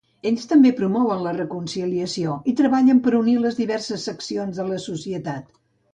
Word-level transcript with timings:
Ells 0.27 0.45
també 0.51 0.69
promouen 0.79 1.19
la 1.25 1.33
reconciliació 1.35 2.37
i 2.53 2.55
treballen 2.61 3.03
per 3.09 3.15
unir 3.19 3.37
les 3.45 3.61
diverses 3.63 4.11
seccions 4.11 4.63
de 4.63 4.67
la 4.71 4.81
societat. 4.91 5.51